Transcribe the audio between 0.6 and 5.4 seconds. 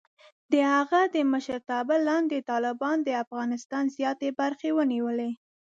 هغه د مشرتابه لاندې، طالبانو د افغانستان زیاتې برخې ونیولې.